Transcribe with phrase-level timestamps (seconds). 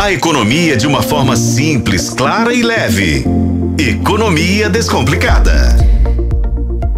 [0.00, 3.22] A economia de uma forma simples, clara e leve.
[3.78, 5.76] Economia Descomplicada.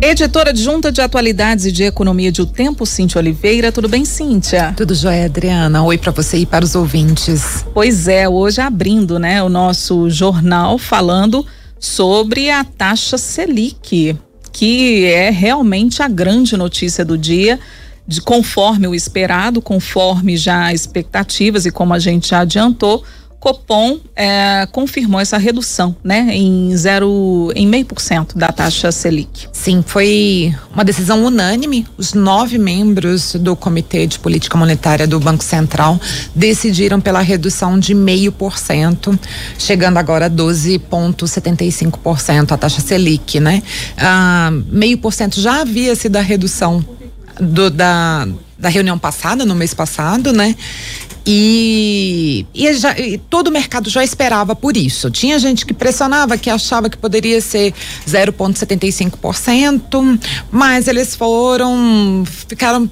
[0.01, 3.73] Editora adjunta de atualidades e de economia de O Tempo, Cíntia Oliveira.
[3.73, 4.73] Tudo bem, Cíntia?
[4.77, 5.83] Tudo jóia, Adriana.
[5.83, 7.67] Oi para você e para os ouvintes.
[7.75, 11.45] Pois é, hoje abrindo, né, o nosso jornal falando
[11.81, 14.17] sobre a taxa Selic,
[14.53, 17.59] que é realmente a grande notícia do dia
[18.13, 23.05] de conforme o esperado, conforme já expectativas e como a gente já adiantou,
[23.43, 29.49] Copom é, confirmou essa redução, né, em zero, em meio por cento da taxa Selic.
[29.53, 31.85] Sim, foi uma decisão unânime.
[31.99, 36.01] Os nove membros do Comitê de Política Monetária do Banco Central
[36.33, 39.19] decidiram pela redução de meio por cento,
[39.59, 43.61] chegando agora a 12,75% a taxa Selic, né?
[43.99, 46.85] Ah, meio por cento já havia sido a redução
[47.41, 48.27] do, da,
[48.59, 50.57] da reunião passada, no mês passado, né?
[51.25, 55.09] E, e, já, e, todo o mercado já esperava por isso.
[55.11, 57.73] Tinha gente que pressionava, que achava que poderia ser
[58.09, 60.19] 0,75%,
[60.51, 62.91] mas eles foram, ficaram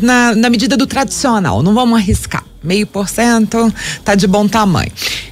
[0.00, 2.44] na, na medida do tradicional, não vamos arriscar.
[2.62, 4.90] Meio por cento, tá de bom tamanho.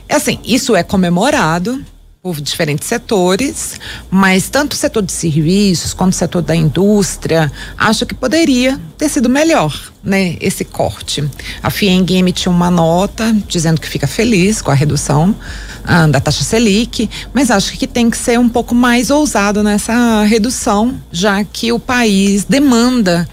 [0.08, 1.82] É assim, isso é comemorado,
[2.22, 8.06] por diferentes setores, mas tanto o setor de serviços quanto o setor da indústria, acho
[8.06, 11.28] que poderia ter sido melhor, né, esse corte.
[11.60, 15.34] A FIENG emitiu uma nota dizendo que fica feliz com a redução
[15.82, 20.22] ah, da taxa Selic, mas acho que tem que ser um pouco mais ousado nessa
[20.22, 23.28] redução, já que o país demanda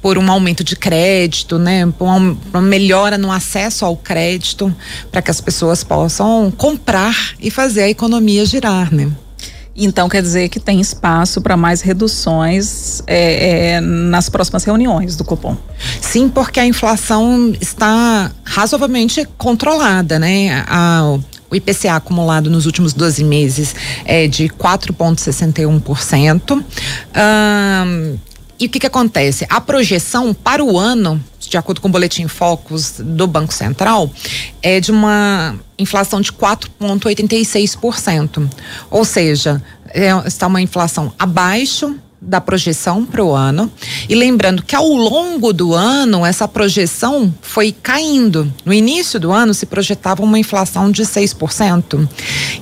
[0.00, 4.74] por um aumento de crédito, né, por uma melhora no acesso ao crédito,
[5.10, 9.10] para que as pessoas possam comprar e fazer a economia girar, né?
[9.76, 15.24] Então quer dizer que tem espaço para mais reduções é, é, nas próximas reuniões do
[15.24, 15.56] Copom?
[16.00, 20.64] Sim, porque a inflação está razoavelmente controlada, né?
[20.68, 21.18] A,
[21.50, 26.52] o IPCA acumulado nos últimos 12 meses é de 4,61%.
[26.52, 28.18] Um,
[28.58, 29.46] e o que, que acontece?
[29.48, 34.08] A projeção para o ano, de acordo com o boletim Focus do Banco Central,
[34.62, 38.48] é de uma inflação de 4,86%.
[38.90, 43.70] Ou seja, é, está uma inflação abaixo da projeção para o ano.
[44.08, 48.52] E lembrando que ao longo do ano, essa projeção foi caindo.
[48.64, 52.08] No início do ano, se projetava uma inflação de 6%.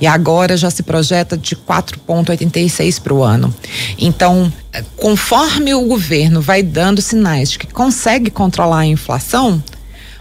[0.01, 3.53] E agora já se projeta de 4,86% para o ano.
[3.97, 4.51] Então,
[4.97, 9.63] conforme o governo vai dando sinais de que consegue controlar a inflação,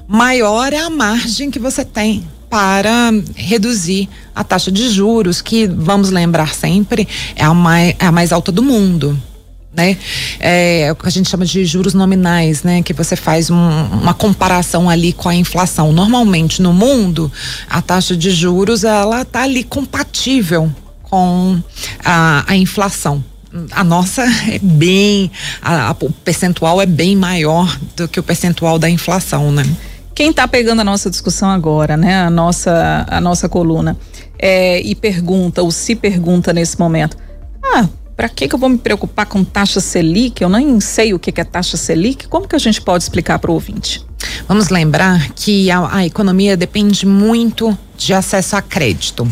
[0.07, 6.11] maior é a margem que você tem para reduzir a taxa de juros, que, vamos
[6.11, 9.19] lembrar sempre, é a mais, é a mais alta do mundo
[9.75, 9.97] né?
[10.39, 12.83] É, é, o que a gente chama de juros nominais, né?
[12.83, 15.93] Que você faz um, uma comparação ali com a inflação.
[15.93, 17.33] Normalmente no mundo
[17.69, 20.71] a taxa de juros ela tá ali compatível
[21.03, 21.61] com
[22.05, 23.25] a, a inflação.
[23.71, 25.31] A nossa é bem,
[25.61, 29.65] a, a, o percentual é bem maior do que o percentual da inflação, né?
[30.15, 32.23] Quem está pegando a nossa discussão agora, né?
[32.23, 33.97] A nossa, a nossa coluna
[34.39, 37.17] é, e pergunta, ou se pergunta nesse momento,
[37.63, 37.89] ah,
[38.23, 40.41] para que, que eu vou me preocupar com taxa Selic?
[40.41, 42.29] Eu nem sei o que, que é taxa Selic.
[42.29, 44.01] Como que a gente pode explicar para o ouvinte?
[44.47, 49.27] Vamos lembrar que a, a economia depende muito de acesso a crédito.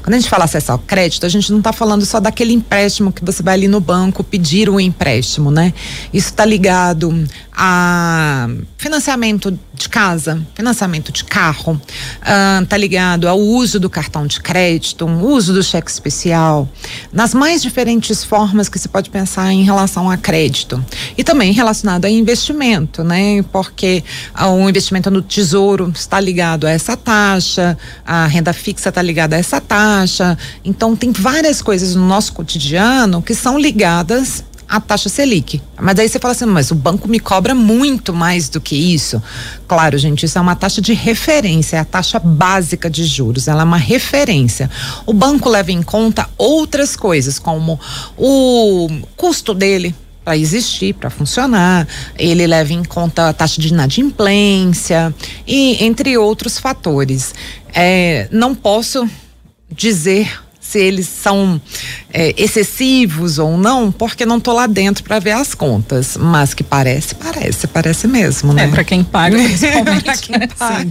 [0.00, 3.12] Quando a gente fala acesso ao crédito, a gente não está falando só daquele empréstimo
[3.12, 5.74] que você vai ali no banco pedir o um empréstimo, né?
[6.12, 13.88] Isso está ligado a financiamento de casa, financiamento de carro, uh, ligado ao uso do
[13.88, 16.68] cartão de crédito, o uso do cheque especial,
[17.10, 20.84] nas mais diferentes formas que se pode pensar em relação a crédito.
[21.16, 23.42] E também relacionado a investimento, né?
[23.50, 24.04] Porque
[24.38, 29.34] uh, o investimento no tesouro está ligado a essa taxa, a renda fixa está ligada
[29.34, 30.36] a essa taxa.
[30.62, 35.60] Então, tem várias coisas no nosso cotidiano que são ligadas a taxa Selic.
[35.80, 39.22] Mas aí você fala assim, mas o banco me cobra muito mais do que isso.
[39.68, 43.62] Claro, gente, isso é uma taxa de referência, é a taxa básica de juros, ela
[43.62, 44.70] é uma referência.
[45.04, 47.78] O banco leva em conta outras coisas, como
[48.16, 49.94] o custo dele,
[50.24, 51.86] para existir, para funcionar.
[52.18, 55.14] Ele leva em conta a taxa de inadimplência
[55.46, 57.32] e entre outros fatores.
[57.72, 59.08] É, não posso
[59.70, 61.60] dizer se eles são
[62.18, 66.16] é, excessivos ou não, porque não tô lá dentro para ver as contas.
[66.18, 68.64] Mas que parece, parece, parece mesmo, né?
[68.64, 70.02] É, para quem paga, principalmente.
[70.02, 70.90] pra quem né, paga.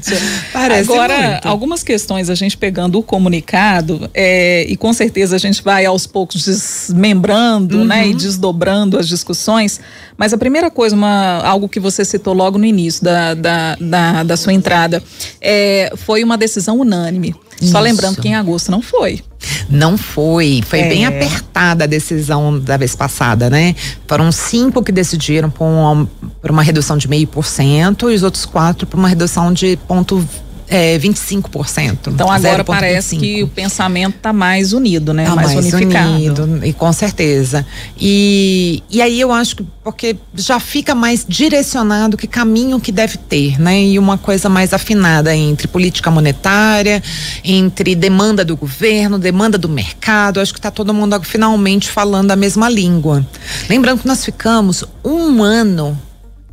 [0.53, 1.47] Parece Agora, muito.
[1.47, 6.05] algumas questões a gente pegando o comunicado, é, e com certeza a gente vai aos
[6.05, 7.85] poucos desmembrando, uhum.
[7.85, 9.79] né, e desdobrando as discussões.
[10.15, 14.23] Mas a primeira coisa, uma, algo que você citou logo no início da, da, da,
[14.23, 15.01] da sua entrada,
[15.41, 17.33] é, foi uma decisão unânime.
[17.59, 17.71] Isso.
[17.71, 19.23] Só lembrando que em agosto não foi.
[19.69, 20.61] Não foi.
[20.67, 20.89] Foi é.
[20.89, 23.75] bem apertada a decisão da vez passada, né?
[24.07, 26.07] Foram cinco que decidiram por uma,
[26.41, 29.77] por uma redução de meio por cento e os outros quatro por uma redução de
[29.87, 30.27] ponto
[30.67, 32.07] é, 25%.
[32.07, 33.21] Então agora parece 25.
[33.21, 35.25] que o pensamento está mais unido, né?
[35.25, 36.13] Tá mais, mais unificado.
[36.13, 37.65] unido, e com certeza.
[37.99, 43.17] E, e aí eu acho que porque já fica mais direcionado que caminho que deve
[43.17, 43.83] ter, né?
[43.83, 47.03] E uma coisa mais afinada entre política monetária,
[47.43, 50.39] entre demanda do governo, demanda do mercado.
[50.39, 53.25] Acho que está todo mundo finalmente falando a mesma língua.
[53.69, 55.99] Lembrando que nós ficamos um ano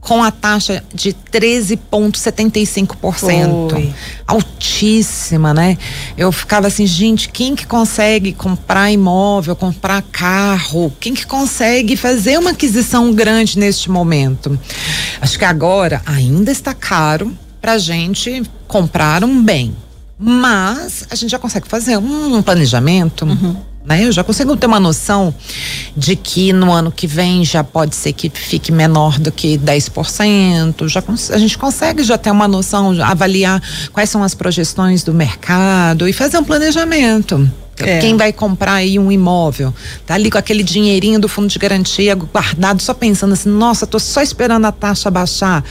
[0.03, 3.95] com a taxa de 13,75%.
[4.27, 5.79] Altíssima, né?
[6.19, 10.93] Eu ficava assim, gente, quem que consegue comprar imóvel, comprar carro?
[10.99, 14.59] Quem que consegue fazer uma aquisição grande neste momento?
[15.21, 19.73] Acho que agora ainda está caro para gente comprar um bem.
[20.19, 23.25] Mas a gente já consegue fazer um planejamento.
[23.25, 24.05] Uhum né?
[24.05, 25.35] Eu já consigo ter uma noção
[25.97, 30.89] de que no ano que vem já pode ser que fique menor do que 10%.
[30.89, 31.03] Já,
[31.35, 33.63] a gente consegue já ter uma noção, avaliar
[33.93, 37.51] quais são as projeções do mercado e fazer um planejamento.
[37.85, 37.99] É.
[37.99, 39.75] Quem vai comprar aí um imóvel,
[40.07, 43.99] tá ali com aquele dinheirinho do fundo de garantia guardado, só pensando assim, nossa, tô
[43.99, 45.65] só esperando a taxa baixar.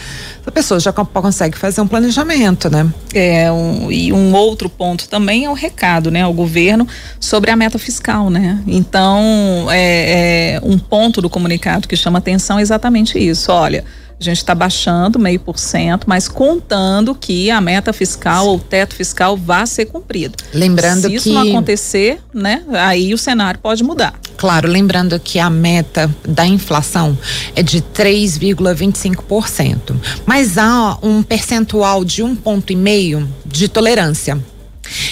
[0.46, 2.90] A pessoa já consegue fazer um planejamento, né?
[3.14, 6.88] É, um, e um outro ponto também é o recado, né, ao governo
[7.20, 8.62] sobre a meta fiscal, né?
[8.66, 13.52] Então, é, é um ponto do comunicado que chama atenção é exatamente isso.
[13.52, 13.84] Olha,
[14.22, 18.60] a gente está baixando meio por cento, mas contando que a meta fiscal ou o
[18.60, 20.36] teto fiscal vá ser cumprido.
[20.54, 24.14] Lembrando Se isso não acontecer, né, aí o cenário pode mudar.
[24.38, 27.18] Claro, lembrando que a meta da inflação
[27.56, 29.96] é de 3,25%,
[30.26, 34.40] mas há um percentual de um ponto e meio de tolerância.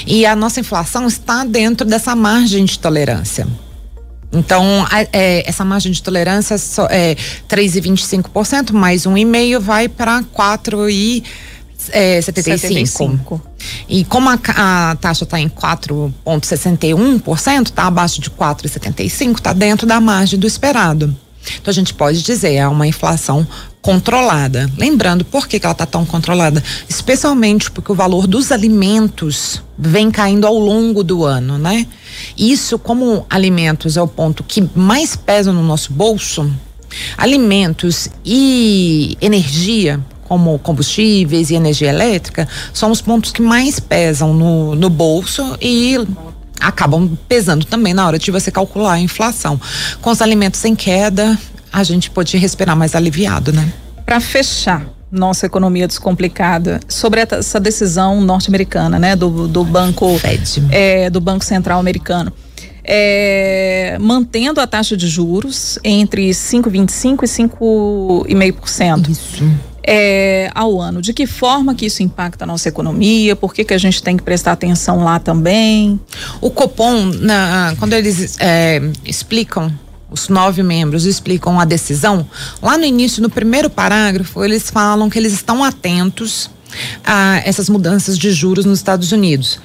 [0.05, 3.47] E a nossa inflação está dentro dessa margem de tolerância.
[4.31, 6.55] Então, a, é, essa margem de tolerância
[6.89, 7.15] é
[7.49, 11.23] 3,25%, mais um e meio vai para 4,75%.
[11.91, 13.41] É, 75.
[13.87, 19.99] E como a, a taxa está em 4,61%, está abaixo de 4,75%, está dentro da
[19.99, 21.17] margem do esperado.
[21.59, 23.47] Então a gente pode dizer, é uma inflação
[23.81, 24.69] controlada.
[24.77, 26.63] Lembrando, por que, que ela está tão controlada?
[26.87, 31.87] Especialmente porque o valor dos alimentos vem caindo ao longo do ano, né?
[32.37, 36.51] Isso, como alimentos é o ponto que mais pesa no nosso bolso,
[37.17, 44.75] alimentos e energia, como combustíveis e energia elétrica, são os pontos que mais pesam no,
[44.75, 45.97] no bolso e
[46.59, 49.59] acabam pesando também na hora de você calcular a inflação.
[50.01, 51.39] Com os alimentos em queda,
[51.71, 53.71] a gente pode respirar mais aliviado, né?
[54.05, 60.63] Para fechar nossa economia descomplicada sobre essa decisão norte-americana, né, do, do banco Fed.
[60.69, 62.31] É, do Banco Central americano.
[62.83, 69.09] É, mantendo a taxa de juros entre 5,25% e 5,5%.
[69.09, 69.43] Isso
[69.91, 71.01] é, ao ano.
[71.01, 73.35] De que forma que isso impacta a nossa economia?
[73.35, 75.99] Por que, que a gente tem que prestar atenção lá também?
[76.39, 79.73] O Copom, na, quando eles é, explicam
[80.11, 82.27] os nove membros explicam a decisão,
[82.61, 86.49] lá no início, no primeiro parágrafo, eles falam que eles estão atentos
[87.03, 89.59] a essas mudanças de juros nos Estados Unidos.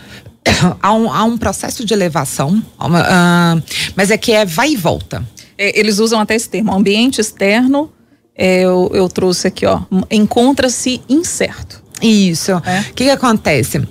[0.81, 3.63] há, um, há um processo de elevação, uh,
[3.97, 5.27] mas é que é vai e volta.
[5.57, 7.91] É, eles usam até esse termo, ambiente externo
[8.37, 9.81] é, eu, eu trouxe aqui, ó,
[10.11, 11.83] encontra-se incerto.
[12.03, 12.53] Isso.
[12.53, 12.85] O é?
[12.95, 13.87] que, que acontece?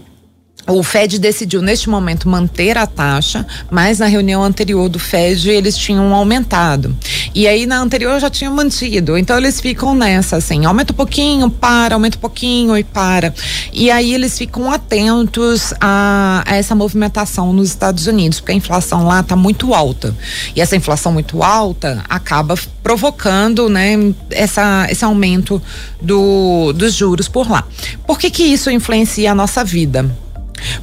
[0.65, 5.75] O Fed decidiu neste momento manter a taxa, mas na reunião anterior do Fed eles
[5.75, 6.95] tinham aumentado.
[7.35, 9.17] E aí na anterior já tinham mantido.
[9.17, 13.33] Então eles ficam nessa assim, aumenta um pouquinho, para, aumenta um pouquinho e para.
[13.73, 19.05] E aí eles ficam atentos a, a essa movimentação nos Estados Unidos, porque a inflação
[19.05, 20.15] lá está muito alta.
[20.55, 23.97] E essa inflação muito alta acaba provocando, né,
[24.29, 25.61] essa, esse aumento
[26.01, 27.67] do, dos juros por lá.
[28.07, 30.22] Por que que isso influencia a nossa vida?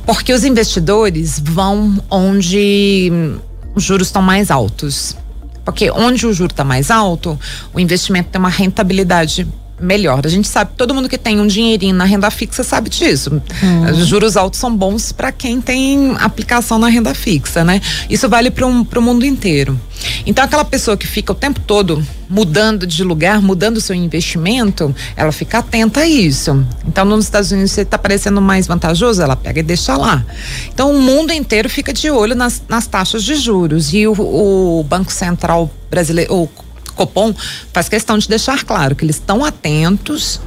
[0.04, 3.12] Porque os investidores vão onde
[3.74, 5.16] os juros estão mais altos.
[5.64, 7.38] Porque onde o juro está mais alto,
[7.72, 9.46] o investimento tem uma rentabilidade
[9.80, 10.22] melhor.
[10.24, 13.42] A gente sabe, todo mundo que tem um dinheirinho na renda fixa sabe disso.
[13.62, 14.04] Hum.
[14.04, 17.80] Juros altos são bons para quem tem aplicação na renda fixa, né?
[18.08, 19.78] Isso vale para um, o mundo inteiro.
[20.26, 24.94] Então, aquela pessoa que fica o tempo todo mudando de lugar, mudando o seu investimento,
[25.16, 26.64] ela fica atenta a isso.
[26.86, 30.24] Então, nos Estados Unidos, você está parecendo mais vantajoso, ela pega e deixa lá.
[30.72, 33.92] Então, o mundo inteiro fica de olho nas, nas taxas de juros.
[33.92, 36.48] E o, o Banco Central brasileiro, o
[37.00, 37.34] Copom,
[37.72, 40.38] faz questão de deixar claro que eles estão atentos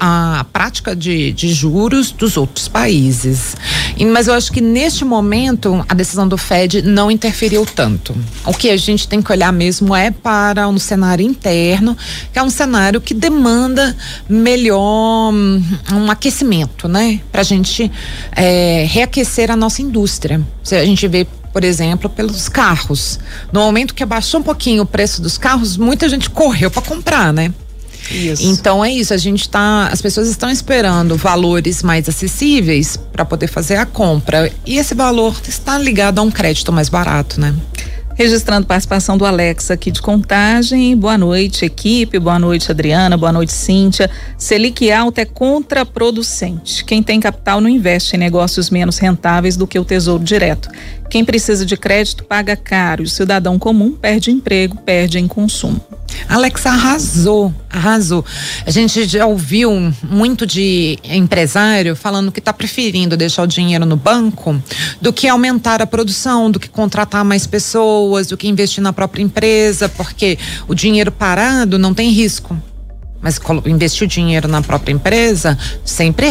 [0.00, 3.54] à prática de, de, juros dos outros países.
[3.96, 8.16] E, mas eu acho que neste momento a decisão do Fed não interferiu tanto.
[8.46, 11.96] O que a gente tem que olhar mesmo é para um cenário interno,
[12.32, 13.94] que é um cenário que demanda
[14.28, 15.62] melhor hum,
[15.92, 17.20] um aquecimento, né?
[17.30, 17.92] Para a gente
[18.34, 20.40] é, reaquecer a nossa indústria.
[20.62, 23.20] Se a gente vê por exemplo, pelos carros.
[23.52, 27.32] No momento que abaixou um pouquinho o preço dos carros, muita gente correu para comprar,
[27.32, 27.54] né?
[28.10, 28.42] Isso.
[28.42, 33.46] Então é isso, a gente tá, as pessoas estão esperando valores mais acessíveis para poder
[33.46, 37.54] fazer a compra e esse valor está ligado a um crédito mais barato, né?
[38.16, 40.96] Registrando participação do Alex aqui de contagem.
[40.96, 42.16] Boa noite, equipe.
[42.20, 43.16] Boa noite, Adriana.
[43.16, 44.08] Boa noite, Cíntia.
[44.38, 46.84] Selic alta é contraproducente.
[46.84, 50.68] Quem tem capital não investe em negócios menos rentáveis do que o Tesouro Direto.
[51.14, 55.80] Quem precisa de crédito paga caro e o cidadão comum perde emprego, perde em consumo.
[56.28, 58.24] Alex arrasou, arrasou.
[58.66, 63.96] A gente já ouviu muito de empresário falando que está preferindo deixar o dinheiro no
[63.96, 64.60] banco
[65.00, 69.22] do que aumentar a produção, do que contratar mais pessoas, do que investir na própria
[69.22, 72.60] empresa, porque o dinheiro parado não tem risco.
[73.22, 76.26] Mas investir o dinheiro na própria empresa sempre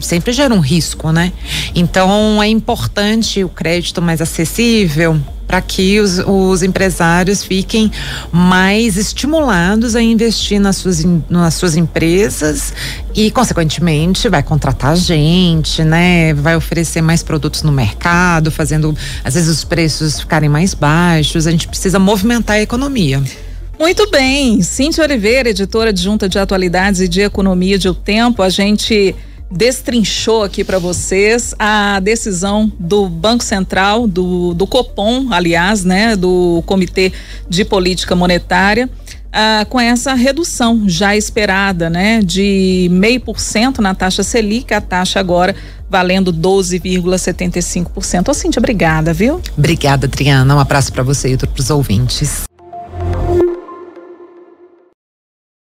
[0.00, 1.32] sempre gera um risco, né?
[1.74, 7.90] Então é importante o crédito mais acessível para que os, os, empresários fiquem
[8.32, 12.72] mais estimulados a investir nas suas, nas suas empresas
[13.14, 16.34] e, consequentemente, vai contratar gente, né?
[16.34, 21.46] Vai oferecer mais produtos no mercado, fazendo às vezes os preços ficarem mais baixos.
[21.46, 23.22] A gente precisa movimentar a economia.
[23.78, 28.48] Muito bem, Cíntia Oliveira, editora adjunta de atualidades e de economia de O Tempo, a
[28.48, 29.14] gente
[29.50, 36.62] destrinchou aqui para vocês a decisão do Banco Central, do, do Copom, aliás, né, do
[36.66, 37.12] Comitê
[37.48, 38.90] de Política Monetária,
[39.32, 44.80] ah, com essa redução já esperada, né, de meio por cento na taxa Selic, a
[44.80, 45.54] taxa agora
[45.88, 48.28] valendo 12,75%.
[48.28, 49.40] Ô, Cíntia, obrigada, viu?
[49.56, 50.56] Obrigada, Adriana.
[50.56, 52.42] Um abraço para você e para os ouvintes.